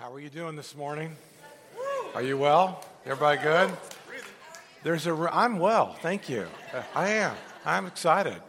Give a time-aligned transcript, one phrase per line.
[0.00, 1.14] How are you doing this morning?
[2.14, 2.82] Are you well?
[3.04, 3.70] Everybody good?
[4.82, 5.12] There's a.
[5.30, 6.46] I'm well, thank you.
[6.94, 7.36] I am.
[7.66, 8.40] I'm excited.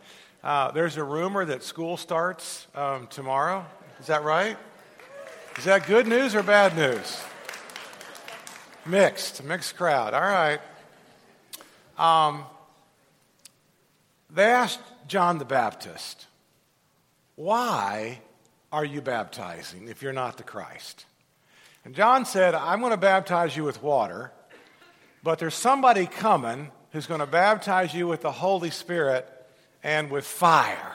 [0.42, 3.66] Uh, there's a rumor that school starts um, tomorrow.
[4.00, 4.56] Is that right?
[5.58, 7.22] Is that good news or bad news?
[8.86, 10.14] Mixed, mixed crowd.
[10.14, 10.62] All right.
[11.98, 12.46] Um,
[14.30, 16.28] they asked John the Baptist,
[17.36, 18.22] Why
[18.72, 21.08] are you baptizing if you're not the Christ?
[21.84, 24.32] And John said, I'm going to baptize you with water,
[25.24, 29.28] but there's somebody coming who's going to baptize you with the Holy Spirit
[29.84, 30.94] and with fire.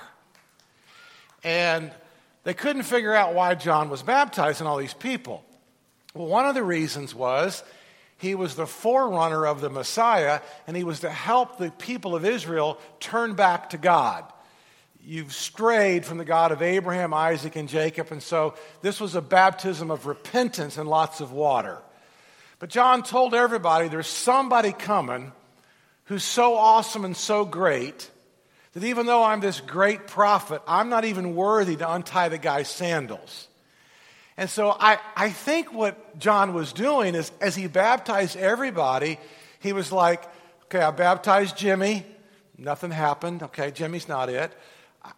[1.42, 1.90] And
[2.44, 5.44] they couldn't figure out why John was baptizing all these people.
[6.14, 7.64] Well, one of the reasons was
[8.18, 12.24] he was the forerunner of the Messiah, and he was to help the people of
[12.24, 14.24] Israel turn back to God
[15.06, 18.10] you've strayed from the God of Abraham, Isaac, and Jacob.
[18.10, 21.78] And so this was a baptism of repentance and lots of water.
[22.58, 25.32] But John told everybody there's somebody coming
[26.06, 28.10] who's so awesome and so great
[28.72, 32.68] that even though I'm this great prophet, I'm not even worthy to untie the guy's
[32.68, 33.46] sandals.
[34.36, 39.18] And so I, I think what John was doing is as he baptized everybody,
[39.60, 40.24] he was like,
[40.64, 42.04] okay, I baptized Jimmy.
[42.58, 43.44] Nothing happened.
[43.44, 44.52] Okay, Jimmy's not it.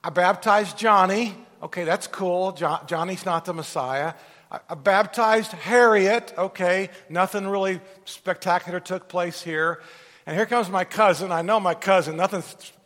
[0.02, 1.34] I baptized Johnny.
[1.62, 2.52] Okay, that's cool.
[2.52, 4.14] Jo- Johnny's not the Messiah.
[4.50, 6.32] I, I baptized Harriet.
[6.36, 9.80] Okay, nothing really spectacular took place here.
[10.26, 11.32] And here comes my cousin.
[11.32, 12.16] I know my cousin.
[12.16, 12.42] Nothing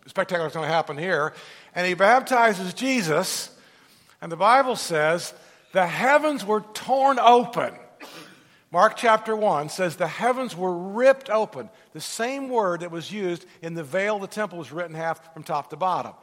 [0.07, 1.35] spectacular is going to happen here.
[1.75, 3.51] And he baptizes Jesus.
[4.21, 5.35] And the Bible says
[5.73, 7.75] the heavens were torn open.
[8.71, 11.69] Mark chapter 1 says the heavens were ripped open.
[11.93, 15.35] The same word that was used in the veil of the temple was written half
[15.35, 16.15] from top to bottom.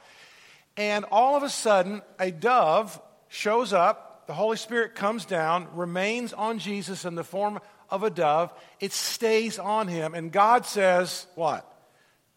[0.80, 4.25] And all of a sudden, a dove shows up.
[4.27, 8.53] The Holy Spirit comes down, remains on Jesus in the form of a dove.
[8.80, 10.13] It stays on him.
[10.13, 11.69] And God says, What?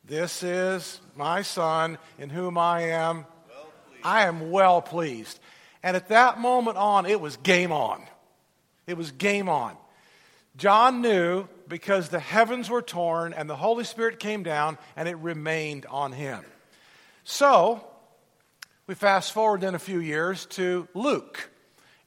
[0.04, 3.26] This is my son in whom I am.
[3.48, 3.66] Well
[4.02, 5.38] I am well pleased.
[5.84, 8.02] And at that moment on, it was game on.
[8.88, 9.76] It was game on.
[10.56, 15.16] John knew because the heavens were torn and the Holy Spirit came down and it
[15.18, 16.44] remained on him.
[17.22, 17.86] So,
[18.86, 21.50] we fast forward then a few years to Luke.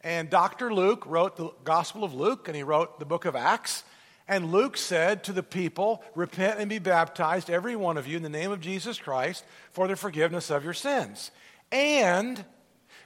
[0.01, 0.73] And Dr.
[0.73, 3.83] Luke wrote the Gospel of Luke and he wrote the book of Acts.
[4.27, 8.23] And Luke said to the people, Repent and be baptized, every one of you, in
[8.23, 11.31] the name of Jesus Christ, for the forgiveness of your sins.
[11.71, 12.43] And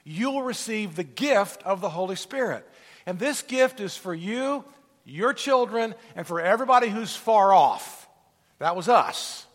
[0.03, 2.68] you will receive the gift of the Holy Spirit.
[3.06, 4.63] And this gift is for you,
[5.06, 8.09] your children, and for everybody who's far off.
[8.57, 9.46] That was us.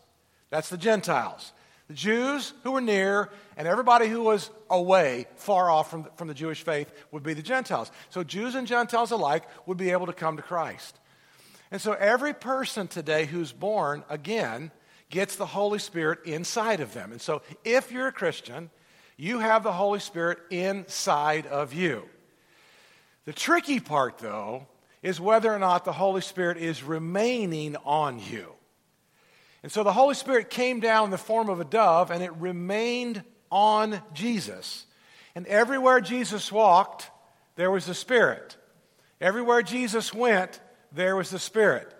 [0.51, 1.51] That's the Gentiles.
[1.87, 6.27] The Jews who were near and everybody who was away, far off from the, from
[6.27, 7.91] the Jewish faith, would be the Gentiles.
[8.09, 10.99] So Jews and Gentiles alike would be able to come to Christ.
[11.71, 14.71] And so every person today who's born again
[15.09, 17.11] gets the Holy Spirit inside of them.
[17.11, 18.71] And so if you're a Christian,
[19.17, 22.03] you have the Holy Spirit inside of you.
[23.25, 24.65] The tricky part, though,
[25.03, 28.54] is whether or not the Holy Spirit is remaining on you.
[29.65, 32.31] And so the Holy Spirit came down in the form of a dove and it
[32.35, 34.85] remained on Jesus.
[35.33, 37.09] And everywhere Jesus walked,
[37.55, 38.57] there was the Spirit.
[39.19, 40.59] Everywhere Jesus went,
[40.91, 41.91] there was the Spirit.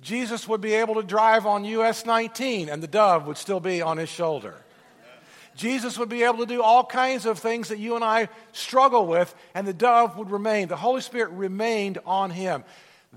[0.00, 3.82] Jesus would be able to drive on US 19 and the dove would still be
[3.82, 4.54] on his shoulder.
[5.54, 9.06] Jesus would be able to do all kinds of things that you and I struggle
[9.06, 10.68] with, and the dove would remain.
[10.68, 12.64] The Holy Spirit remained on him.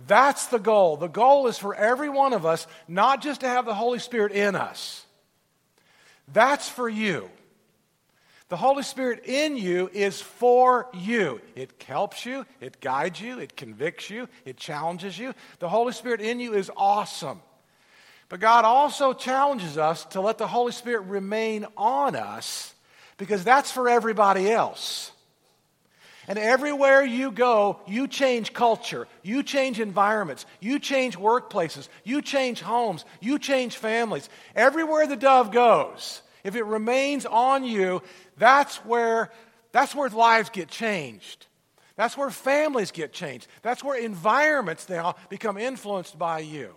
[0.07, 0.97] That's the goal.
[0.97, 4.31] The goal is for every one of us not just to have the Holy Spirit
[4.31, 5.05] in us.
[6.31, 7.29] That's for you.
[8.49, 11.39] The Holy Spirit in you is for you.
[11.55, 15.35] It helps you, it guides you, it convicts you, it challenges you.
[15.59, 17.41] The Holy Spirit in you is awesome.
[18.27, 22.73] But God also challenges us to let the Holy Spirit remain on us
[23.17, 25.11] because that's for everybody else.
[26.29, 32.61] And everywhere you go, you change culture, you change environments, you change workplaces, you change
[32.61, 34.29] homes, you change families.
[34.55, 38.03] Everywhere the dove goes, if it remains on you,
[38.37, 39.31] that's where,
[39.71, 41.47] that's where lives get changed.
[41.95, 43.47] That's where families get changed.
[43.63, 46.75] That's where environments now become influenced by you.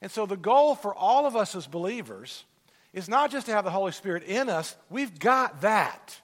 [0.00, 2.44] And so the goal for all of us as believers
[2.94, 6.18] is not just to have the Holy Spirit in us, we've got that.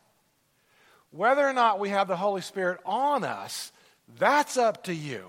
[1.12, 3.70] Whether or not we have the Holy Spirit on us,
[4.18, 5.26] that's up to you.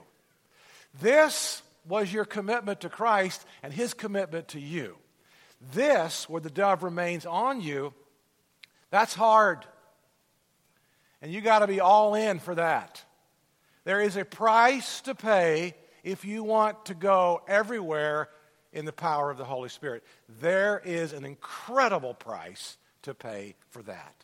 [1.01, 4.95] This was your commitment to Christ and his commitment to you.
[5.74, 7.94] This, where the dove remains on you,
[8.89, 9.65] that's hard.
[11.21, 13.03] And you got to be all in for that.
[13.86, 18.29] There is a price to pay if you want to go everywhere
[18.71, 20.03] in the power of the Holy Spirit.
[20.39, 24.15] There is an incredible price to pay for that.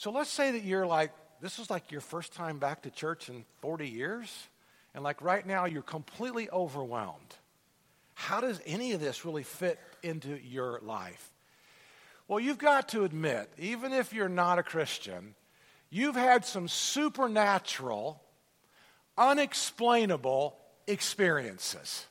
[0.00, 1.12] So let's say that you're like,
[1.42, 4.48] this is like your first time back to church in 40 years,
[4.94, 7.34] and like right now you're completely overwhelmed.
[8.14, 11.30] How does any of this really fit into your life?
[12.28, 15.34] Well, you've got to admit, even if you're not a Christian,
[15.90, 18.22] you've had some supernatural,
[19.18, 20.56] unexplainable
[20.86, 22.06] experiences.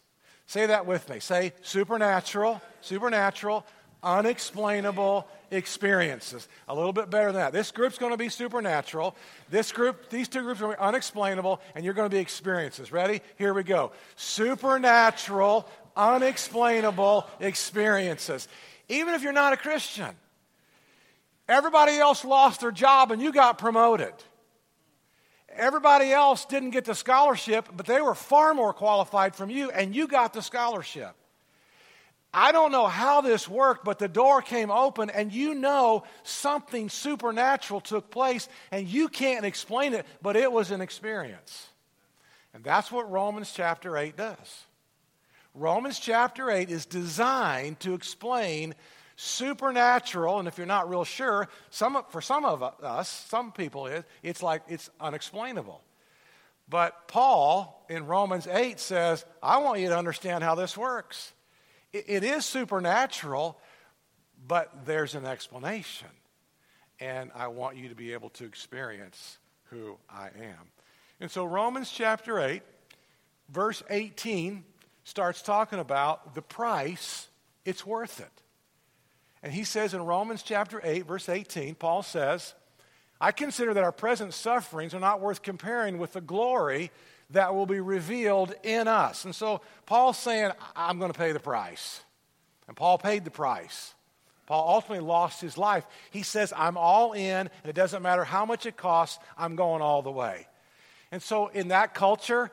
[0.45, 1.19] Say that with me.
[1.19, 3.65] Say supernatural, supernatural,
[4.03, 6.47] unexplainable experiences.
[6.67, 7.53] A little bit better than that.
[7.53, 9.15] This group's going to be supernatural.
[9.49, 12.21] This group, these two groups are going to be unexplainable, and you're going to be
[12.21, 12.91] experiences.
[12.91, 13.21] Ready?
[13.37, 13.91] Here we go.
[14.15, 18.47] Supernatural, unexplainable experiences.
[18.87, 20.15] Even if you're not a Christian,
[21.47, 24.13] everybody else lost their job and you got promoted.
[25.55, 29.95] Everybody else didn't get the scholarship, but they were far more qualified from you, and
[29.95, 31.15] you got the scholarship.
[32.33, 36.89] I don't know how this worked, but the door came open, and you know something
[36.89, 41.67] supernatural took place, and you can't explain it, but it was an experience.
[42.53, 44.63] And that's what Romans chapter 8 does.
[45.55, 48.75] Romans chapter 8 is designed to explain
[49.15, 54.05] supernatural, and if you're not real sure, some, for some of us, some people, it,
[54.21, 55.81] it's like it's unexplainable.
[56.69, 61.33] But Paul in Romans 8 says, I want you to understand how this works.
[61.93, 63.57] It, is supernatural,
[64.47, 66.07] but there's an explanation.
[66.99, 70.71] And I want you to be able to experience who I am.
[71.19, 72.61] And so, Romans chapter 8,
[73.49, 74.63] verse 18,
[75.03, 77.27] starts talking about the price,
[77.65, 78.43] it's worth it.
[79.41, 82.53] And he says in Romans chapter 8, verse 18, Paul says,
[83.21, 86.91] I consider that our present sufferings are not worth comparing with the glory
[87.31, 89.25] that will be revealed in us.
[89.25, 92.01] And so Paul's saying, I'm going to pay the price.
[92.67, 93.93] And Paul paid the price.
[94.45, 95.85] Paul ultimately lost his life.
[96.09, 99.81] He says, I'm all in, and it doesn't matter how much it costs, I'm going
[99.81, 100.47] all the way.
[101.11, 102.51] And so in that culture,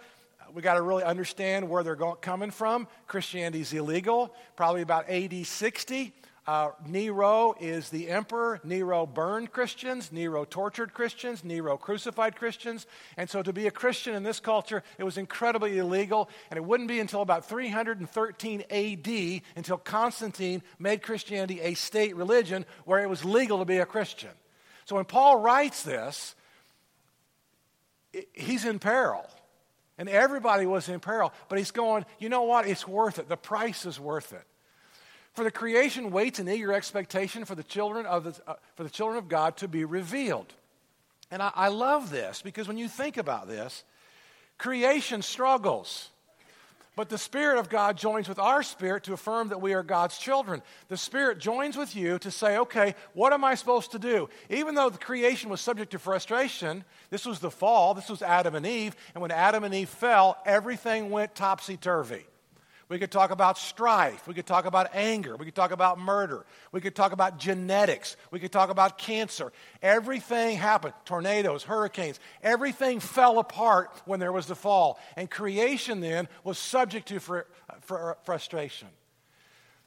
[0.55, 2.87] we got to really understand where they're going, coming from.
[3.07, 6.13] Christianity is illegal, probably about AD 60.
[6.47, 8.61] Uh, Nero is the emperor.
[8.63, 10.13] Nero burned Christians.
[10.13, 11.43] Nero tortured Christians.
[11.43, 12.87] Nero crucified Christians.
[13.17, 16.31] And so to be a Christian in this culture, it was incredibly illegal.
[16.51, 22.65] And it wouldn't be until about 313 AD until Constantine made Christianity a state religion
[22.85, 24.31] where it was legal to be a Christian.
[24.85, 26.37] So when Paul writes this,
[28.33, 29.29] he's in peril.
[29.99, 31.33] And everybody was in peril.
[31.49, 32.69] But he's going, you know what?
[32.69, 33.29] It's worth it.
[33.29, 34.47] The price is worth it.
[35.37, 38.91] For the creation waits in eager expectation for the children of, the, uh, for the
[38.91, 40.51] children of God to be revealed.
[41.31, 43.85] And I, I love this because when you think about this,
[44.57, 46.09] creation struggles.
[46.97, 50.17] But the Spirit of God joins with our spirit to affirm that we are God's
[50.17, 50.63] children.
[50.89, 54.31] The Spirit joins with you to say, okay, what am I supposed to do?
[54.49, 58.55] Even though the creation was subject to frustration, this was the fall, this was Adam
[58.55, 62.25] and Eve, and when Adam and Eve fell, everything went topsy turvy.
[62.89, 64.29] We could talk about strife.
[64.29, 65.37] We could talk about anger.
[65.37, 66.47] We could talk about murder.
[66.71, 68.17] We could talk about genetics.
[68.31, 69.53] We could talk about cancer.
[69.83, 72.21] Everything happened tornadoes, hurricanes.
[72.45, 75.01] Everything fell apart when there was the fall.
[75.17, 77.41] And creation then was subject to fr-
[77.81, 78.89] fr- frustration.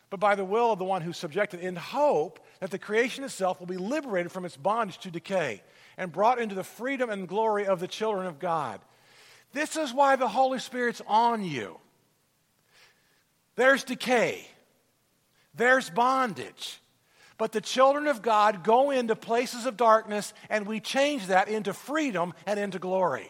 [0.10, 3.62] But by the will of the one who subjected, in hope that the creation itself
[3.62, 5.62] will be liberated from its bondage to decay
[5.98, 8.82] and brought into the freedom and glory of the children of God.
[9.54, 11.80] This is why the Holy Spirit's on you.
[13.60, 14.48] There's decay,
[15.54, 16.80] there's bondage.
[17.38, 21.74] But the children of God go into places of darkness and we change that into
[21.74, 23.30] freedom and into glory.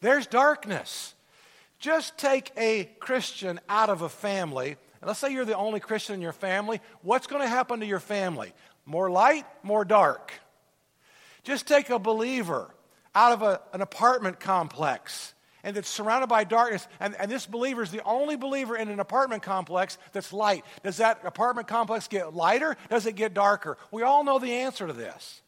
[0.00, 1.14] There's darkness.
[1.78, 6.16] Just take a Christian out of a family, and let's say you're the only Christian
[6.16, 6.80] in your family.
[7.02, 8.52] What's going to happen to your family?
[8.84, 10.32] More light, more dark.
[11.44, 12.68] Just take a believer
[13.14, 16.86] out of a, an apartment complex and it's surrounded by darkness.
[16.98, 20.64] And, and this believer is the only believer in an apartment complex that's light.
[20.82, 22.76] Does that apartment complex get lighter?
[22.90, 23.78] Does it get darker?
[23.90, 25.42] We all know the answer to this.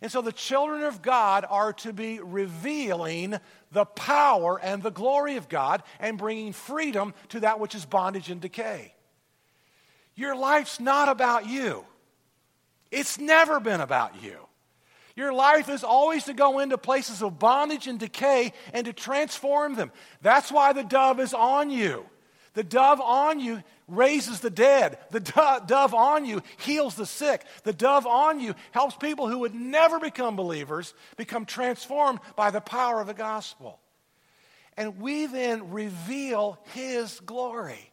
[0.00, 3.38] And so the children of God are to be revealing
[3.70, 8.28] the power and the glory of God and bringing freedom to that which is bondage
[8.28, 8.94] and decay.
[10.16, 11.84] Your life's not about you,
[12.90, 14.48] it's never been about you.
[15.14, 19.74] Your life is always to go into places of bondage and decay and to transform
[19.74, 19.92] them.
[20.22, 22.06] That's why the dove is on you.
[22.54, 24.98] The dove on you raises the dead.
[25.10, 27.44] The do- dove on you heals the sick.
[27.64, 32.60] The dove on you helps people who would never become believers become transformed by the
[32.60, 33.78] power of the gospel.
[34.76, 37.90] And we then reveal his glory.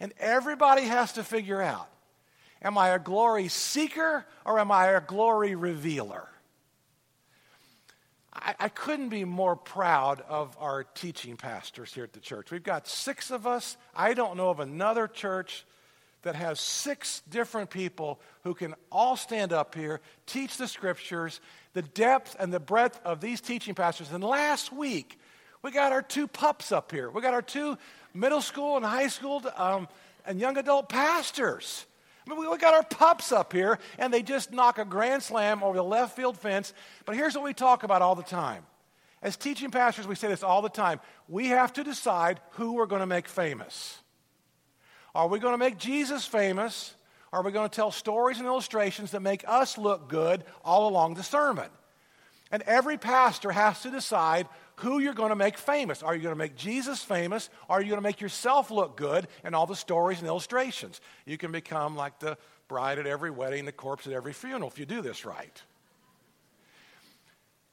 [0.00, 1.88] And everybody has to figure out
[2.64, 6.28] am I a glory seeker or am I a glory revealer?
[8.32, 12.50] I, I, couldn't be more proud of our teaching pastors here at the church.
[12.50, 13.76] We've got six of us.
[13.94, 15.64] I don't know of another church
[16.22, 21.40] that has six different people who can all stand up here, teach the scriptures,
[21.74, 24.10] the depth and the breadth of these teaching pastors.
[24.10, 25.18] And last week,
[25.62, 27.10] we got our two pups up here.
[27.10, 27.78] We got our two
[28.14, 29.86] middle school and high school um,
[30.26, 31.86] and young adult pastors.
[32.26, 35.62] I mean, we got our pups up here, and they just knock a grand slam
[35.62, 36.72] over the left field fence.
[37.04, 38.64] But here's what we talk about all the time.
[39.22, 41.00] As teaching pastors, we say this all the time.
[41.28, 43.98] We have to decide who we're going to make famous.
[45.14, 46.94] Are we going to make Jesus famous?
[47.32, 51.14] Are we going to tell stories and illustrations that make us look good all along
[51.14, 51.68] the sermon?
[52.50, 56.02] And every pastor has to decide who you're going to make famous.
[56.02, 57.48] Are you going to make Jesus famous?
[57.68, 61.00] Or are you going to make yourself look good in all the stories and illustrations?
[61.26, 62.36] You can become like the
[62.68, 65.62] bride at every wedding, the corpse at every funeral if you do this right.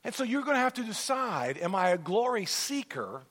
[0.04, 3.22] And so you're going to have to decide am I a glory seeker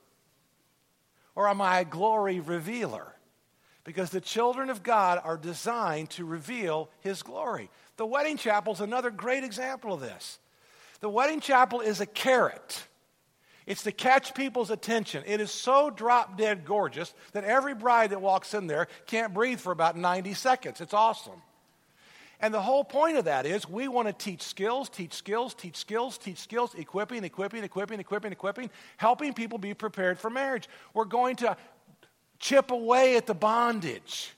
[1.35, 3.13] or am I a glory revealer?
[3.83, 7.69] Because the children of God are designed to reveal His glory.
[7.97, 10.39] The wedding chapel is another great example of this.
[10.99, 12.85] The wedding chapel is a carrot
[13.67, 15.23] it's to catch people's attention.
[15.25, 19.59] It is so drop dead gorgeous that every bride that walks in there can't breathe
[19.59, 20.81] for about 90 seconds.
[20.81, 21.41] It's awesome.
[22.41, 25.77] And the whole point of that is we want to teach skills, teach skills, teach
[25.77, 30.67] skills, teach skills, equipping, equipping, equipping, equipping, equipping, helping people be prepared for marriage.
[30.95, 31.55] We're going to
[32.39, 34.31] chip away at the bondage.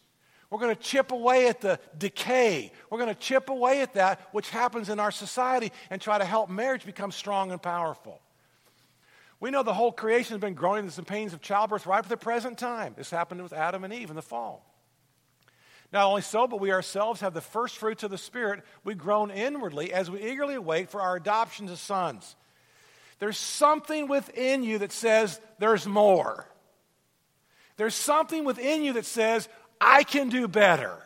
[0.49, 2.73] We're going to chip away at the decay.
[2.89, 6.25] We're going to chip away at that which happens in our society and try to
[6.25, 8.19] help marriage become strong and powerful.
[9.43, 12.05] We know the whole creation has been growing in the pains of childbirth right up
[12.05, 12.93] to the present time.
[12.95, 14.65] This happened with Adam and Eve in the fall.
[15.91, 18.63] Not only so, but we ourselves have the first fruits of the Spirit.
[18.85, 22.37] We groan inwardly as we eagerly wait for our adoption as sons.
[23.19, 26.47] There's something within you that says there's more.
[27.75, 29.49] There's something within you that says,
[29.81, 31.03] I can do better.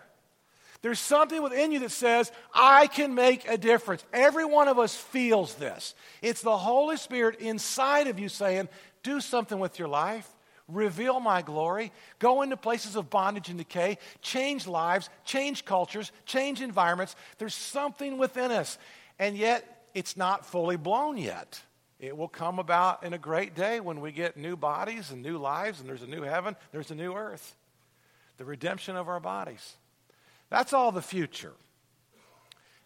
[0.87, 4.05] There's something within you that says, I can make a difference.
[4.13, 5.93] Every one of us feels this.
[6.21, 8.69] It's the Holy Spirit inside of you saying,
[9.03, 10.25] Do something with your life.
[10.69, 11.91] Reveal my glory.
[12.19, 13.97] Go into places of bondage and decay.
[14.21, 17.17] Change lives, change cultures, change environments.
[17.37, 18.77] There's something within us.
[19.19, 21.61] And yet, it's not fully blown yet.
[21.99, 25.37] It will come about in a great day when we get new bodies and new
[25.37, 27.57] lives, and there's a new heaven, there's a new earth.
[28.37, 29.75] The redemption of our bodies.
[30.49, 31.53] That's all the future.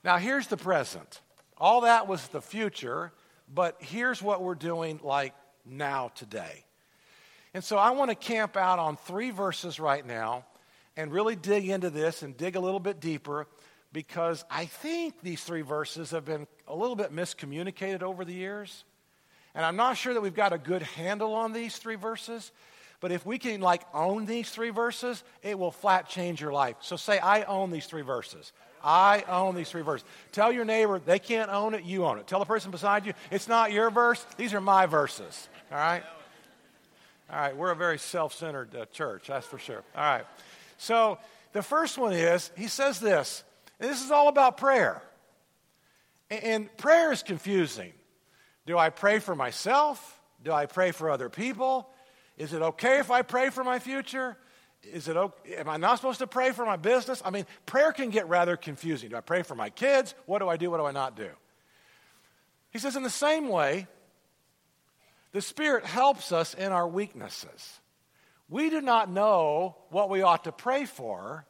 [0.04, 1.22] Now, here's the present.
[1.58, 3.12] All that was the future,
[3.54, 5.34] but here's what we're doing like
[5.66, 6.66] now today.
[7.54, 10.46] And so I want to camp out on three verses right now
[10.98, 13.48] and really dig into this and dig a little bit deeper
[13.94, 18.86] because I think these three verses have been a little bit miscommunicated over the years.
[19.54, 22.52] And I'm not sure that we've got a good handle on these three verses.
[23.02, 26.78] But if we can like own these three verses, it will flat change your life.
[26.82, 28.54] So say, I own these three verses.
[28.84, 30.08] I own these three verses.
[30.32, 32.28] Tell your neighbor they can't own it, you own it.
[32.28, 35.50] Tell the person beside you, it's not your verse, these are my verses.
[35.72, 36.04] All right?
[37.32, 39.84] All right, we're a very self centered uh, church, that's for sure.
[39.96, 40.26] All right.
[40.78, 41.18] So
[41.54, 43.44] the first one is, he says this,
[43.80, 45.02] and this is all about prayer.
[46.30, 47.94] And, and prayer is confusing.
[48.68, 50.20] Do I pray for myself?
[50.44, 51.88] Do I pray for other people?
[52.38, 54.38] Is it okay if I pray for my future?
[54.84, 55.56] Is it okay?
[55.58, 57.22] Am I not supposed to pray for my business?
[57.24, 59.10] I mean, prayer can get rather confusing.
[59.10, 60.16] Do I pray for my kids?
[60.26, 60.72] What do I do?
[60.72, 61.30] What do I not do?
[62.72, 63.88] He says, in the same way,
[65.34, 67.80] the Spirit helps us in our weaknesses.
[68.50, 71.46] We do not know what we ought to pray for,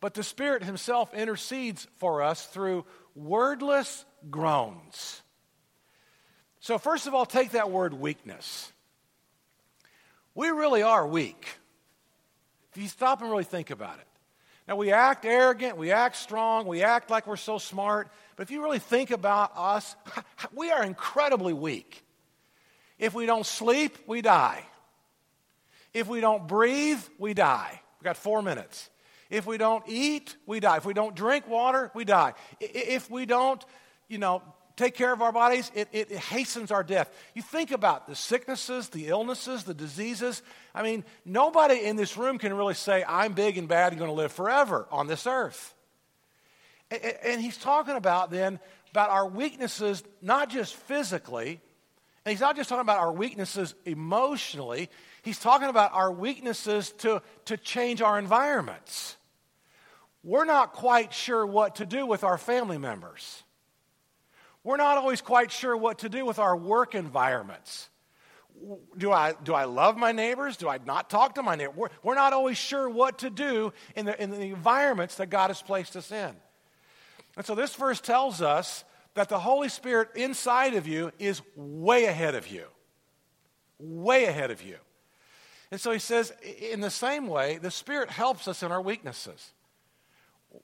[0.00, 2.84] but the Spirit Himself intercedes for us through
[3.14, 5.22] wordless groans.
[6.60, 8.72] So, first of all, take that word weakness
[10.38, 11.48] we really are weak.
[12.70, 14.06] If you stop and really think about it.
[14.68, 18.52] Now, we act arrogant, we act strong, we act like we're so smart, but if
[18.52, 19.96] you really think about us,
[20.54, 22.04] we are incredibly weak.
[23.00, 24.64] If we don't sleep, we die.
[25.92, 27.80] If we don't breathe, we die.
[27.98, 28.90] We've got four minutes.
[29.30, 30.76] If we don't eat, we die.
[30.76, 32.34] If we don't drink water, we die.
[32.60, 33.64] If we don't,
[34.06, 34.42] you know,
[34.78, 37.10] take care of our bodies, it, it, it, hastens our death.
[37.34, 40.42] You think about the sicknesses, the illnesses, the diseases.
[40.74, 44.10] I mean, nobody in this room can really say, I'm big and bad and going
[44.10, 45.74] to live forever on this earth.
[46.90, 51.60] And, and he's talking about then about our weaknesses, not just physically,
[52.24, 54.88] and he's not just talking about our weaknesses emotionally,
[55.22, 59.16] he's talking about our weaknesses to, to change our environments.
[60.22, 63.42] We're not quite sure what to do with our family members.
[64.64, 67.88] We're not always quite sure what to do with our work environments.
[68.96, 70.56] Do I, do I love my neighbors?
[70.56, 71.76] Do I not talk to my neighbors?
[71.76, 75.48] We're, we're not always sure what to do in the, in the environments that God
[75.48, 76.34] has placed us in.
[77.36, 78.84] And so this verse tells us
[79.14, 82.64] that the Holy Spirit inside of you is way ahead of you.
[83.78, 84.76] Way ahead of you.
[85.70, 89.52] And so he says, in the same way, the Spirit helps us in our weaknesses.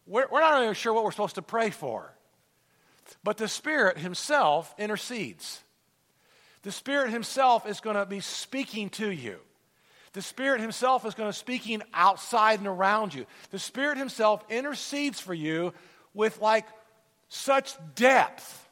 [0.06, 2.12] We're, we're not even sure what we're supposed to pray for.
[3.22, 5.62] But the Spirit Himself intercedes.
[6.62, 9.38] The Spirit Himself is going to be speaking to you.
[10.14, 13.26] The Spirit Himself is going to be speaking outside and around you.
[13.50, 15.74] The Spirit Himself intercedes for you
[16.14, 16.66] with like
[17.28, 18.68] such depth,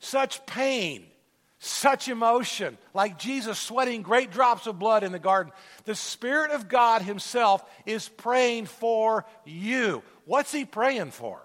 [0.00, 1.04] such pain,
[1.58, 5.52] such emotion, like Jesus sweating great drops of blood in the garden.
[5.84, 10.02] The Spirit of God Himself is praying for you.
[10.24, 11.40] What's He praying for?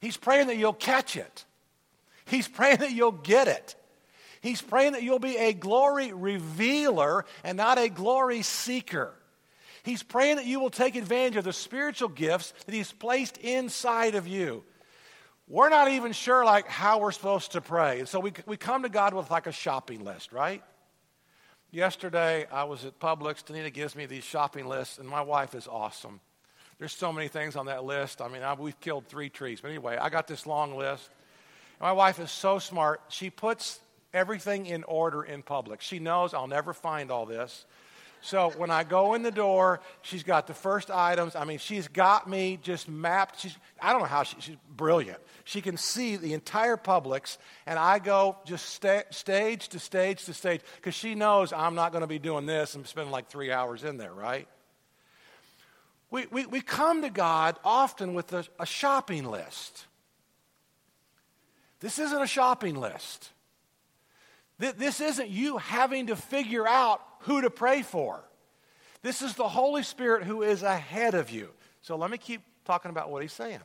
[0.00, 1.44] He's praying that you'll catch it.
[2.24, 3.74] He's praying that you'll get it.
[4.40, 9.14] He's praying that you'll be a glory revealer and not a glory seeker.
[9.82, 14.14] He's praying that you will take advantage of the spiritual gifts that He's placed inside
[14.14, 14.64] of you.
[15.48, 18.00] We're not even sure like how we're supposed to pray.
[18.00, 20.62] And so we, we come to God with like a shopping list, right?
[21.70, 23.42] Yesterday I was at Publix.
[23.44, 26.20] Danita gives me these shopping lists, and my wife is awesome.
[26.78, 28.20] There's so many things on that list.
[28.20, 29.60] I mean, I, we've killed three trees.
[29.60, 31.10] But anyway, I got this long list.
[31.80, 33.00] My wife is so smart.
[33.08, 33.80] She puts
[34.14, 35.80] everything in order in Publix.
[35.80, 37.66] She knows I'll never find all this.
[38.20, 41.36] So when I go in the door, she's got the first items.
[41.36, 43.40] I mean, she's got me just mapped.
[43.40, 45.18] She's, I don't know how she, she's brilliant.
[45.44, 50.34] She can see the entire Publix, and I go just sta- stage to stage to
[50.34, 53.52] stage because she knows I'm not going to be doing this and spending like three
[53.52, 54.48] hours in there, right?
[56.10, 59.86] We, we, we come to God often with a, a shopping list.
[61.80, 63.30] This isn't a shopping list.
[64.58, 68.24] This isn't you having to figure out who to pray for.
[69.02, 71.50] This is the Holy Spirit who is ahead of you.
[71.82, 73.60] So let me keep talking about what he's saying.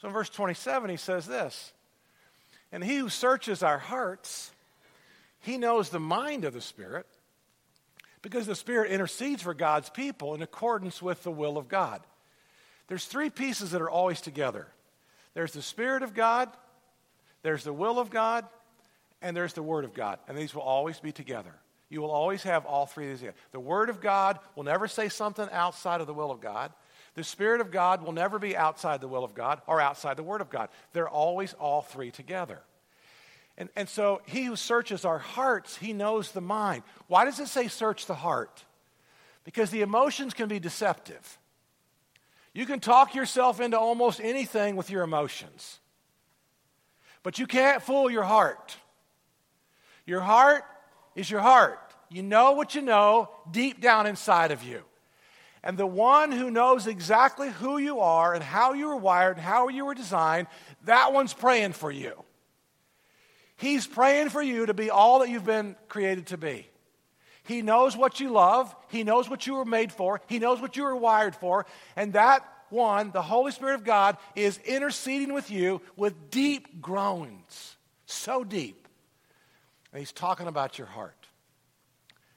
[0.00, 1.72] So in verse 27, he says this
[2.72, 4.50] And he who searches our hearts,
[5.38, 7.06] he knows the mind of the Spirit,
[8.22, 12.00] because the Spirit intercedes for God's people in accordance with the will of God.
[12.88, 14.66] There's three pieces that are always together
[15.32, 16.50] there's the Spirit of God,
[17.42, 18.44] there's the will of God,
[19.22, 20.18] and there's the Word of God.
[20.26, 21.54] And these will always be together.
[21.88, 23.20] You will always have all three of these.
[23.20, 23.36] Together.
[23.52, 26.72] The Word of God will never say something outside of the will of God.
[27.14, 30.22] The Spirit of God will never be outside the will of God or outside the
[30.22, 30.68] Word of God.
[30.92, 32.60] They're always all three together.
[33.58, 36.82] And, and so he who searches our hearts, he knows the mind.
[37.08, 38.64] Why does it say search the heart?
[39.44, 41.38] Because the emotions can be deceptive.
[42.52, 45.78] You can talk yourself into almost anything with your emotions,
[47.22, 48.76] but you can't fool your heart.
[50.06, 50.64] Your heart
[51.14, 51.78] is your heart.
[52.08, 54.82] You know what you know deep down inside of you.
[55.62, 59.44] And the one who knows exactly who you are and how you were wired and
[59.44, 60.48] how you were designed,
[60.84, 62.24] that one's praying for you.
[63.60, 66.66] He's praying for you to be all that you've been created to be.
[67.44, 68.74] He knows what you love.
[68.88, 70.22] He knows what you were made for.
[70.28, 71.66] He knows what you were wired for.
[71.94, 77.76] And that one, the Holy Spirit of God, is interceding with you with deep groans.
[78.06, 78.88] So deep.
[79.92, 81.26] And He's talking about your heart.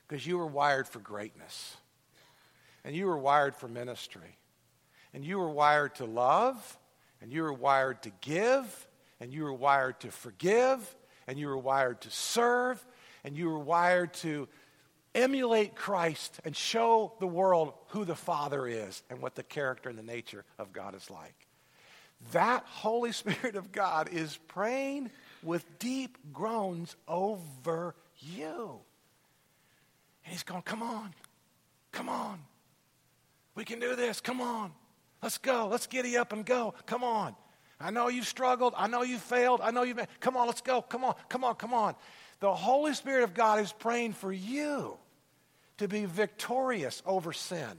[0.06, 1.78] Because you were wired for greatness.
[2.84, 4.38] And you were wired for ministry.
[5.14, 6.78] And you were wired to love.
[7.22, 8.90] And you were wired to give.
[9.22, 10.98] And you were wired to forgive.
[11.28, 12.86] And you were wired to serve.
[13.24, 14.48] And you were wired to
[15.16, 19.98] emulate Christ and show the world who the Father is and what the character and
[19.98, 21.48] the nature of God is like.
[22.32, 28.80] That Holy Spirit of God is praying with deep groans over you.
[30.26, 31.14] And he's going, Come on,
[31.92, 32.40] come on.
[33.56, 34.20] We can do this.
[34.20, 34.72] Come on.
[35.22, 35.68] Let's go.
[35.68, 36.74] Let's giddy up and go.
[36.86, 37.36] Come on.
[37.84, 38.74] I know you've struggled.
[38.78, 39.60] I know you've failed.
[39.62, 40.08] I know you've been.
[40.22, 40.82] Come on, let's go.
[40.82, 41.96] Come on, come on, come on.
[42.40, 44.98] The Holy Spirit of God is praying for you
[45.78, 47.78] to be victorious over sin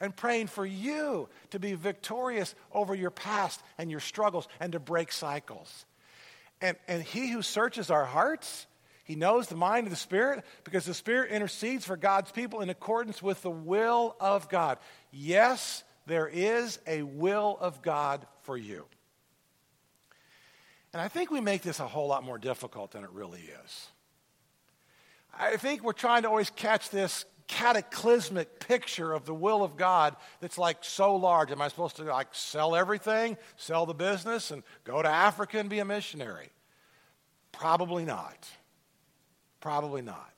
[0.00, 4.80] and praying for you to be victorious over your past and your struggles and to
[4.80, 5.86] break cycles.
[6.60, 8.66] And, and he who searches our hearts,
[9.02, 12.70] he knows the mind of the Spirit because the Spirit intercedes for God's people in
[12.70, 14.78] accordance with the will of God.
[15.10, 18.86] Yes, there is a will of God for you.
[20.92, 23.88] And I think we make this a whole lot more difficult than it really is.
[25.38, 30.16] I think we're trying to always catch this cataclysmic picture of the will of God
[30.40, 31.50] that's like so large.
[31.50, 35.70] Am I supposed to like sell everything, sell the business, and go to Africa and
[35.70, 36.50] be a missionary?
[37.52, 38.48] Probably not.
[39.60, 40.32] Probably not.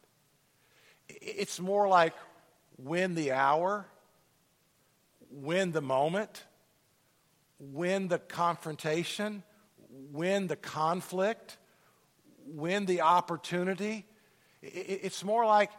[1.09, 2.15] It's more like
[2.79, 3.87] win the hour,
[5.31, 6.45] win the moment,
[7.59, 9.43] win the confrontation,
[10.15, 11.59] win the conflict,
[12.47, 14.07] win the opportunity.
[14.63, 15.71] It's more like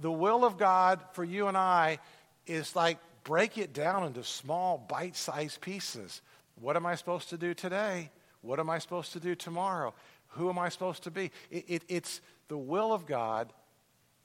[0.00, 1.98] the will of God for you and I
[2.46, 6.20] is like break it down into small, bite sized pieces.
[6.60, 8.10] What am I supposed to do today?
[8.42, 9.94] What am I supposed to do tomorrow?
[10.32, 11.30] Who am I supposed to be?
[11.50, 13.52] It, it, it's the will of God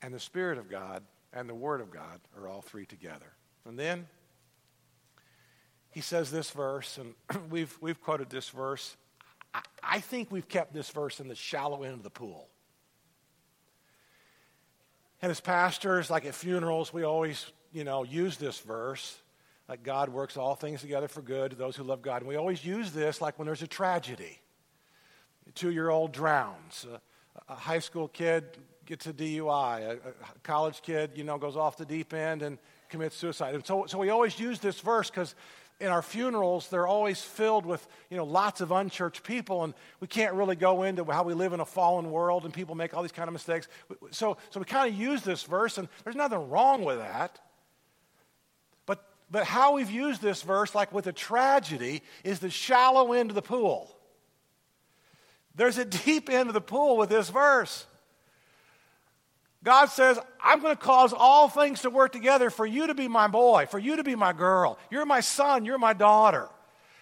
[0.01, 3.33] and the Spirit of God and the Word of God are all three together.
[3.65, 4.07] And then
[5.91, 7.13] he says this verse, and
[7.49, 8.97] we've, we've quoted this verse.
[9.83, 12.49] I, think we've kept this verse in the shallow end of the pool.
[15.21, 19.21] And as pastors, like at funerals, we always, you know, use this verse.
[19.69, 22.17] Like God works all things together for good to those who love God.
[22.17, 24.39] And we always use this like when there's a tragedy.
[25.47, 27.01] A two year old drowns, a,
[27.51, 31.77] a, high school kid gets a DUI, a, a, college kid, you know, goes off
[31.77, 32.57] the deep end and
[32.89, 33.55] commits suicide.
[33.55, 35.35] And so, so we always use this verse because
[35.83, 40.07] in our funerals, they're always filled with, you know, lots of unchurched people, and we
[40.07, 43.03] can't really go into how we live in a fallen world and people make all
[43.03, 43.67] these kind of mistakes.
[44.11, 47.37] So, so we kind of use this verse, and there's nothing wrong with that.
[48.85, 53.29] But, but how we've used this verse, like with a tragedy, is the shallow end
[53.29, 53.93] of the pool.
[55.53, 57.85] There's a deep end of the pool with this verse.
[59.63, 63.07] God says, I'm going to cause all things to work together for you to be
[63.07, 64.77] my boy, for you to be my girl.
[64.91, 66.49] You're my son, you're my daughter.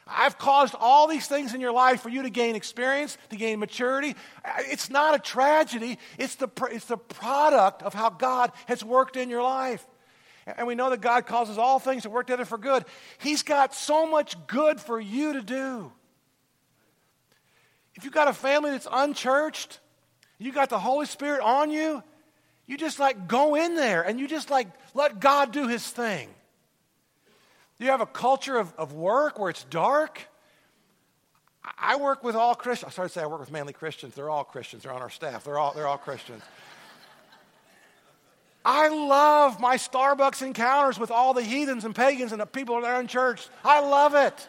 [0.08, 3.60] I've caused all these things in your life for you to gain experience, to gain
[3.60, 4.16] maturity.
[4.60, 9.30] It's not a tragedy, it's the, it's the product of how God has worked in
[9.30, 9.86] your life.
[10.46, 12.86] And we know that God causes all things to work together for good.
[13.20, 15.92] He's got so much good for you to do.
[17.96, 19.80] If you've got a family that's unchurched,
[20.40, 22.04] you've got the Holy Spirit on you,
[22.72, 26.30] you just like go in there and you just like let God do his thing.
[27.80, 30.22] You have a culture of, of work where it's dark.
[31.78, 32.88] I work with all Christians.
[32.88, 34.16] I started to say I work with mainly Christians.
[34.16, 34.84] They're all Christians.
[34.84, 35.44] They're on our staff.
[35.44, 36.44] They're all, they're all Christians.
[38.64, 42.88] I love my Starbucks encounters with all the heathens and pagans and the people that
[42.88, 43.50] are in church.
[43.66, 44.48] I love it.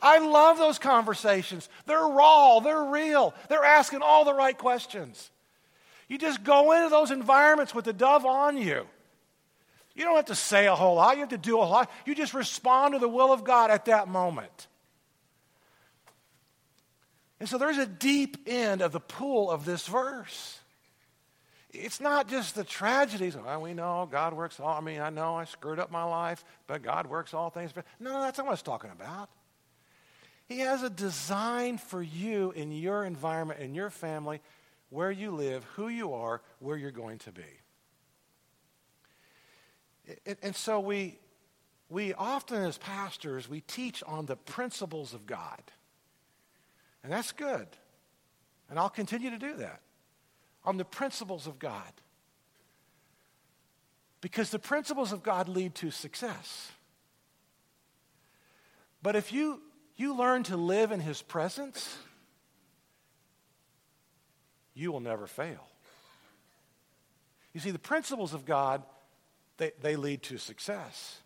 [0.00, 1.68] I love those conversations.
[1.84, 5.31] They're raw, they're real, they're asking all the right questions.
[6.12, 8.86] You just go into those environments with the dove on you.
[9.94, 11.90] You don't have to say a whole lot, you have to do a lot.
[12.04, 14.68] You just respond to the will of God at that moment.
[17.40, 20.60] And so there's a deep end of the pool of this verse.
[21.70, 23.34] It's not just the tragedies.
[23.34, 24.76] Well, we know God works all.
[24.76, 27.72] I mean, I know I screwed up my life, but God works all things.
[27.98, 29.30] No, that's not what it's talking about.
[30.46, 34.42] He has a design for you in your environment, in your family,
[34.92, 37.42] where you live, who you are, where you're going to be.
[40.42, 41.18] And so we,
[41.88, 45.62] we often, as pastors, we teach on the principles of God.
[47.02, 47.66] And that's good.
[48.68, 49.80] And I'll continue to do that.
[50.62, 51.92] On the principles of God.
[54.20, 56.70] Because the principles of God lead to success.
[59.02, 59.62] But if you,
[59.96, 61.96] you learn to live in His presence,
[64.74, 65.66] you will never fail.
[67.52, 68.82] You see, the principles of God,
[69.58, 71.18] they, they lead to success.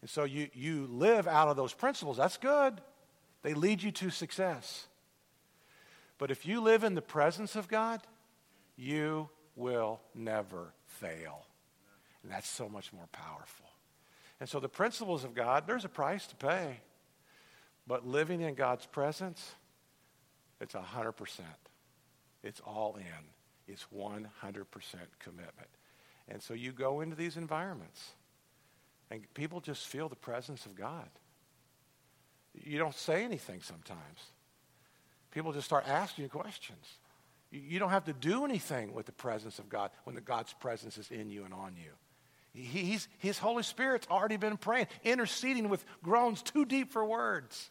[0.00, 2.16] And so you, you live out of those principles.
[2.16, 2.80] That's good.
[3.42, 4.86] They lead you to success.
[6.18, 8.00] But if you live in the presence of God,
[8.76, 11.46] you will never fail.
[12.22, 13.66] And that's so much more powerful.
[14.40, 16.80] And so the principles of God, there's a price to pay.
[17.86, 19.54] But living in God's presence,
[20.60, 21.40] it's 100%.
[22.42, 23.72] It's all in.
[23.72, 24.24] It's 100%
[25.18, 25.68] commitment.
[26.28, 28.12] And so you go into these environments,
[29.10, 31.08] and people just feel the presence of God.
[32.54, 34.32] You don't say anything sometimes.
[35.30, 36.84] People just start asking you questions.
[37.50, 40.98] You don't have to do anything with the presence of God when the God's presence
[40.98, 41.92] is in you and on you.
[42.52, 47.70] He's, his Holy Spirit's already been praying, interceding with groans too deep for words.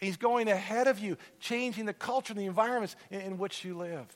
[0.00, 3.76] He's going ahead of you, changing the culture and the environments in, in which you
[3.76, 4.06] live.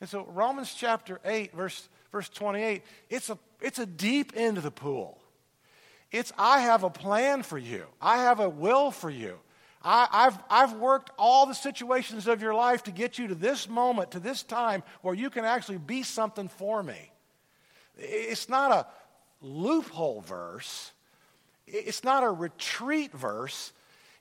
[0.00, 4.62] And so, Romans chapter 8, verse, verse 28, it's a, it's a deep end of
[4.62, 5.18] the pool.
[6.12, 9.38] It's, I have a plan for you, I have a will for you.
[9.86, 13.68] I, have I've worked all the situations of your life to get you to this
[13.68, 17.10] moment, to this time, where you can actually be something for me.
[17.98, 18.86] It's not a
[19.42, 20.92] loophole verse,
[21.66, 23.72] it's not a retreat verse,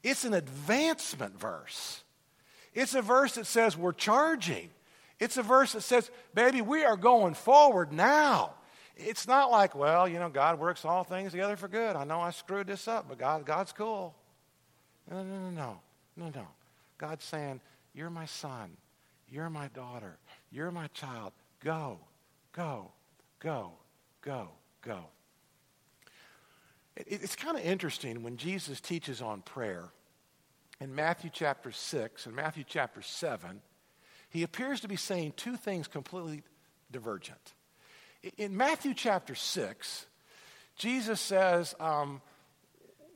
[0.03, 2.03] it's an advancement verse.
[2.73, 4.69] It's a verse that says we're charging.
[5.19, 8.53] It's a verse that says, baby, we are going forward now.
[8.95, 11.95] It's not like, well, you know, God works all things together for good.
[11.95, 14.13] I know I screwed this up, but God, God's cool.
[15.09, 15.79] No, no, no, no,
[16.17, 16.47] no, no.
[16.97, 17.61] God's saying,
[17.93, 18.77] You're my son.
[19.29, 20.17] You're my daughter.
[20.51, 21.33] You're my child.
[21.63, 21.99] Go,
[22.51, 22.91] go,
[23.39, 23.71] go,
[24.21, 24.49] go,
[24.83, 25.05] go.
[26.95, 29.89] It, it's kind of interesting when Jesus teaches on prayer
[30.79, 33.61] in Matthew chapter 6 and Matthew chapter 7,
[34.29, 36.43] he appears to be saying two things completely
[36.91, 37.53] divergent.
[38.37, 40.05] In Matthew chapter 6,
[40.75, 42.21] Jesus says, um,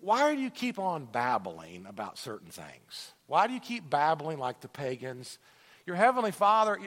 [0.01, 3.11] why do you keep on babbling about certain things?
[3.25, 5.39] Why do you keep babbling like the pagans?
[5.85, 6.77] Your heavenly Father,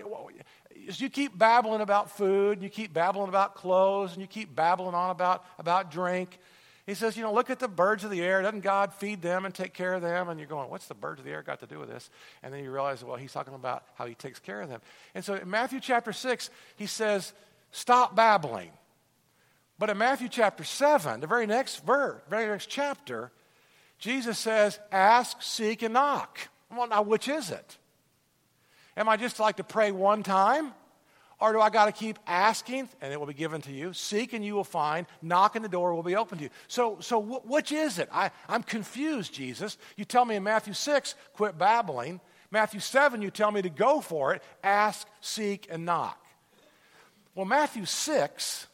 [0.74, 5.10] you keep babbling about food, you keep babbling about clothes, and you keep babbling on
[5.10, 6.38] about, about drink.
[6.90, 8.42] He says, you know, look at the birds of the air.
[8.42, 10.28] Doesn't God feed them and take care of them?
[10.28, 12.10] And you're going, what's the birds of the air got to do with this?
[12.42, 14.80] And then you realize, well, he's talking about how he takes care of them.
[15.14, 17.32] And so in Matthew chapter 6, he says,
[17.70, 18.72] stop babbling.
[19.78, 23.30] But in Matthew chapter 7, the very next verse, very next chapter,
[24.00, 26.40] Jesus says, Ask, seek, and knock.
[26.76, 27.78] Well, now, which is it?
[28.96, 30.72] Am I just like to pray one time?
[31.40, 33.92] Or do I got to keep asking and it will be given to you?
[33.92, 35.06] Seek and you will find.
[35.22, 36.50] Knock and the door will be open to you.
[36.68, 38.08] So, so which is it?
[38.12, 39.78] I, I'm confused, Jesus.
[39.96, 42.20] You tell me in Matthew 6, quit babbling.
[42.50, 44.42] Matthew 7, you tell me to go for it.
[44.62, 46.22] Ask, seek, and knock.
[47.34, 48.66] Well, Matthew 6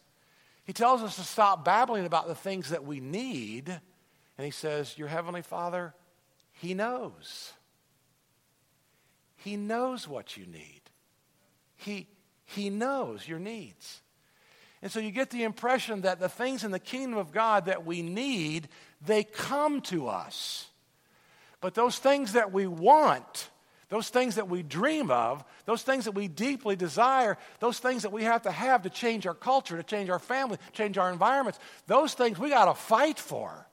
[0.66, 3.68] he tells us to stop babbling about the things that we need.
[3.68, 5.94] And he says, Your Heavenly Father,
[6.52, 7.52] He knows.
[9.36, 10.80] He knows what you need.
[11.76, 12.08] He,
[12.46, 14.00] he knows your needs.
[14.82, 17.84] And so you get the impression that the things in the kingdom of God that
[17.84, 18.68] we need,
[19.04, 20.68] they come to us.
[21.60, 23.50] But those things that we want,
[23.88, 28.12] those things that we dream of, those things that we deeply desire, those things that
[28.12, 31.58] we have to have to change our culture, to change our family, change our environments,
[31.86, 33.66] those things we got to fight for.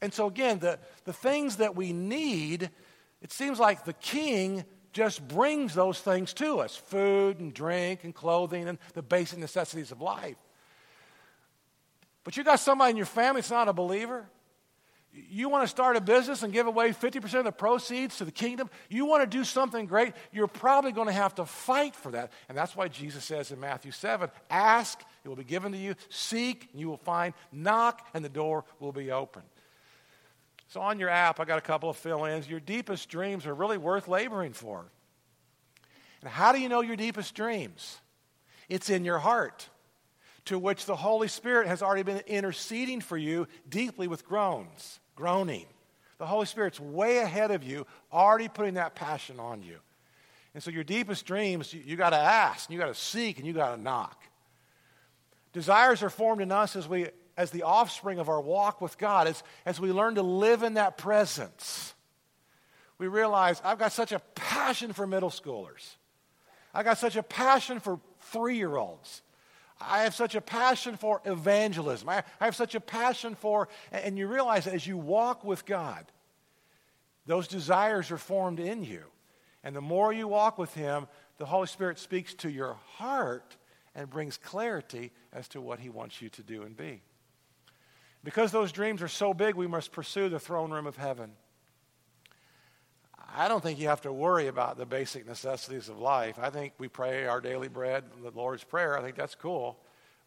[0.00, 2.70] And so, again, the, the things that we need,
[3.22, 4.64] it seems like the king
[4.96, 9.92] just brings those things to us food and drink and clothing and the basic necessities
[9.92, 10.38] of life.
[12.24, 14.26] But you got somebody in your family that's not a believer,
[15.12, 18.32] you want to start a business and give away 50% of the proceeds to the
[18.32, 18.70] kingdom?
[18.88, 20.14] You want to do something great?
[20.32, 22.32] You're probably going to have to fight for that.
[22.48, 25.94] And that's why Jesus says in Matthew 7 ask, it will be given to you.
[26.08, 27.34] Seek, and you will find.
[27.52, 29.42] Knock, and the door will be open.
[30.68, 32.48] So on your app, I got a couple of fill ins.
[32.48, 34.84] Your deepest dreams are really worth laboring for.
[36.20, 37.98] And how do you know your deepest dreams?
[38.68, 39.68] It's in your heart
[40.46, 45.66] to which the Holy Spirit has already been interceding for you deeply with groans groaning.
[46.18, 49.78] The Holy Spirit's way ahead of you, already putting that passion on you.
[50.54, 53.38] And so your deepest dreams, you, you got to ask, and you got to seek,
[53.38, 54.22] and you got to knock.
[55.52, 59.26] Desires are formed in us as we as the offspring of our walk with God,
[59.26, 61.94] as, as we learn to live in that presence.
[62.98, 65.96] We realize I've got such a passion for middle schoolers.
[66.72, 69.22] I've got such a passion for three year olds.
[69.80, 72.08] I have such a passion for evangelism.
[72.08, 76.06] I, I have such a passion for, and you realize as you walk with God,
[77.26, 79.02] those desires are formed in you.
[79.62, 83.56] And the more you walk with Him, the Holy Spirit speaks to your heart
[83.94, 87.02] and brings clarity as to what He wants you to do and be.
[88.26, 91.30] Because those dreams are so big, we must pursue the throne room of heaven.
[93.36, 96.36] I don't think you have to worry about the basic necessities of life.
[96.36, 98.98] I think we pray our daily bread, the Lord's Prayer.
[98.98, 99.78] I think that's cool.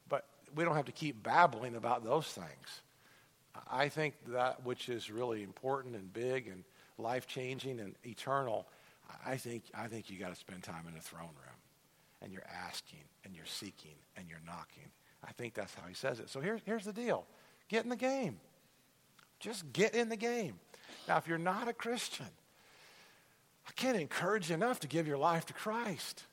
[0.07, 2.81] But we don't have to keep babbling about those things.
[3.69, 6.63] I think that which is really important and big and
[6.97, 8.65] life changing and eternal,
[9.25, 11.59] I think, I think you got to spend time in the throne room.
[12.21, 14.89] And you're asking and you're seeking and you're knocking.
[15.27, 16.29] I think that's how he says it.
[16.29, 17.25] So here's, here's the deal
[17.69, 18.39] get in the game.
[19.39, 20.59] Just get in the game.
[21.07, 22.27] Now, if you're not a Christian,
[23.67, 26.23] I can't encourage you enough to give your life to Christ.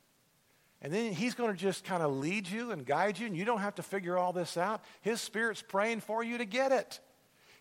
[0.81, 3.45] And then he's going to just kind of lead you and guide you, and you
[3.45, 4.83] don't have to figure all this out.
[5.01, 6.99] His Spirit's praying for you to get it.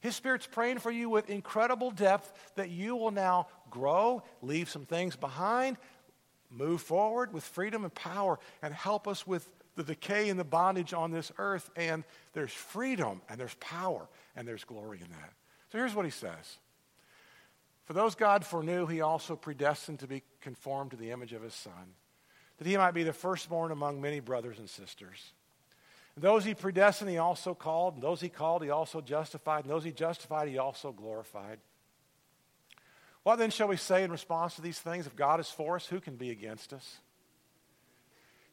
[0.00, 4.84] His Spirit's praying for you with incredible depth that you will now grow, leave some
[4.84, 5.78] things behind,
[6.50, 10.92] move forward with freedom and power, and help us with the decay and the bondage
[10.92, 11.70] on this earth.
[11.76, 15.32] And there's freedom, and there's power, and there's glory in that.
[15.70, 16.58] So here's what he says
[17.84, 21.54] For those God foreknew, he also predestined to be conformed to the image of his
[21.54, 21.94] Son,
[22.58, 25.32] that he might be the firstborn among many brothers and sisters.
[26.16, 27.94] And those he predestined, he also called.
[27.94, 29.64] And those he called, he also justified.
[29.64, 31.58] And those he justified, he also glorified.
[33.22, 35.06] What then shall we say in response to these things?
[35.06, 36.98] If God is for us, who can be against us?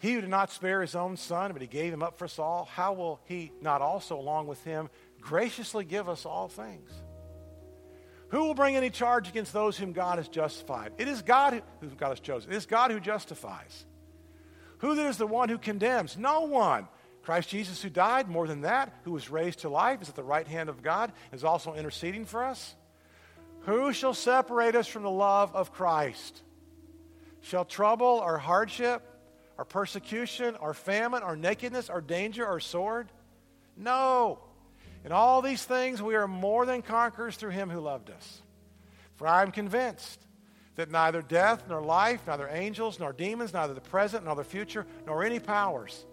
[0.03, 2.37] He who did not spare his own son, but he gave him up for us
[2.37, 4.89] all, how will he not also, along with him,
[5.21, 6.91] graciously give us all things?
[8.27, 10.91] Who will bring any charge against those whom God has justified?
[10.97, 12.51] It is God who God has chosen.
[12.51, 13.85] It is God who justifies.
[14.79, 16.17] Who then is the one who condemns?
[16.17, 16.89] No one.
[17.21, 20.21] Christ Jesus, who died, more than that, who was raised to life, is at the
[20.21, 22.75] right hand of God, is also interceding for us.
[23.61, 26.41] Who shall separate us from the love of Christ?
[27.39, 29.01] Shall trouble or hardship,
[29.57, 33.11] or persecution, our famine, our nakedness, our danger, our sword?
[33.77, 34.39] No.
[35.05, 38.41] In all these things, we are more than conquerors through him who loved us.
[39.15, 40.19] For I am convinced
[40.75, 44.87] that neither death, nor life, neither angels, nor demons, neither the present, nor the future,
[45.05, 46.05] nor any powers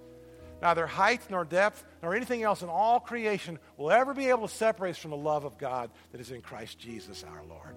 [0.62, 4.54] neither height nor depth nor anything else in all creation will ever be able to
[4.54, 7.74] separate us from the love of God that is in Christ Jesus our Lord.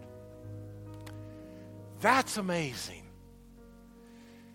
[2.01, 3.02] That's amazing.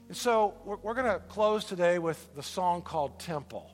[0.08, 3.70] And so we're, we're going to close today with the song called Temple.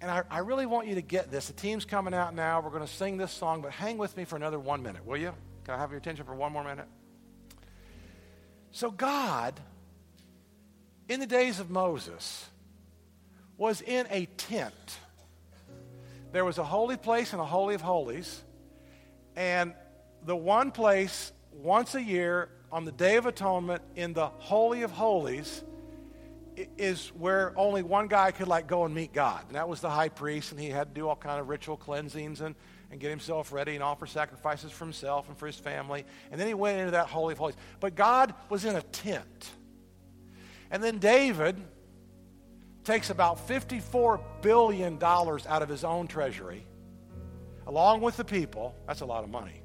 [0.00, 1.46] And I, I really want you to get this.
[1.46, 2.60] The team's coming out now.
[2.60, 5.18] We're going to sing this song, but hang with me for another one minute, will
[5.18, 5.32] you?
[5.64, 6.88] Can I have your attention for one more minute?
[8.72, 9.60] So, God,
[11.08, 12.48] in the days of Moses,
[13.58, 14.98] was in a tent.
[16.32, 18.42] There was a holy place and a holy of holies.
[19.36, 19.74] And
[20.24, 24.90] the one place once a year on the Day of Atonement in the Holy of
[24.90, 25.62] Holies
[26.78, 29.44] is where only one guy could like go and meet God.
[29.46, 31.76] And that was the high priest, and he had to do all kind of ritual
[31.76, 32.54] cleansings and,
[32.90, 36.04] and get himself ready and offer sacrifices for himself and for his family.
[36.30, 37.56] And then he went into that Holy of Holies.
[37.78, 39.50] But God was in a tent.
[40.70, 41.60] And then David
[42.84, 46.66] takes about $54 billion out of his own treasury,
[47.66, 48.74] along with the people.
[48.86, 49.61] That's a lot of money.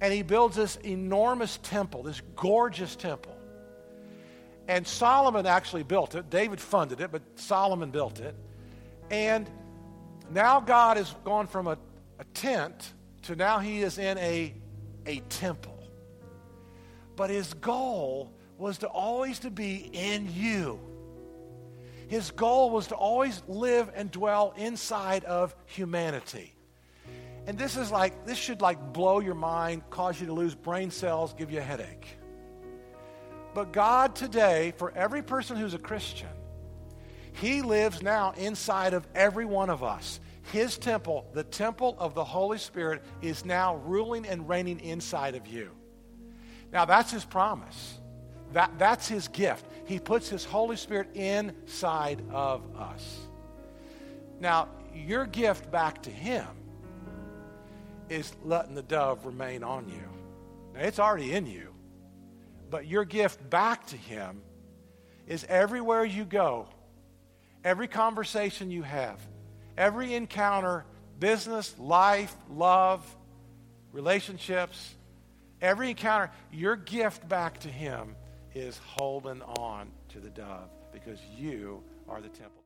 [0.00, 3.36] And he builds this enormous temple, this gorgeous temple.
[4.68, 6.30] And Solomon actually built it.
[6.30, 8.36] David funded it, but Solomon built it.
[9.10, 9.48] And
[10.30, 11.78] now God has gone from a,
[12.18, 14.54] a tent to now he is in a,
[15.06, 15.82] a temple.
[17.16, 20.78] But his goal was to always to be in you.
[22.08, 26.54] His goal was to always live and dwell inside of humanity.
[27.48, 30.90] And this is like, this should like blow your mind, cause you to lose brain
[30.90, 32.06] cells, give you a headache.
[33.54, 36.28] But God today, for every person who's a Christian,
[37.32, 40.20] He lives now inside of every one of us.
[40.52, 45.46] His temple, the temple of the Holy Spirit, is now ruling and reigning inside of
[45.46, 45.70] you.
[46.70, 47.98] Now, that's His promise.
[48.52, 49.64] That, that's His gift.
[49.86, 53.20] He puts His Holy Spirit inside of us.
[54.38, 56.46] Now, your gift back to Him
[58.08, 60.08] is letting the dove remain on you.
[60.74, 61.74] Now, it's already in you,
[62.70, 64.42] but your gift back to Him
[65.26, 66.66] is everywhere you go,
[67.64, 69.20] every conversation you have,
[69.76, 70.84] every encounter,
[71.18, 73.04] business, life, love,
[73.92, 74.94] relationships,
[75.60, 78.14] every encounter, your gift back to Him
[78.54, 82.62] is holding on to the dove because you are the temple.